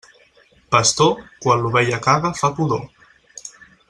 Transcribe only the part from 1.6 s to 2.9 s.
l'ovella caga fa pudor.